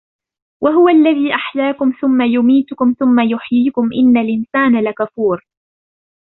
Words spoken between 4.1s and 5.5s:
الْإِنْسَانَ لَكَفُورٌ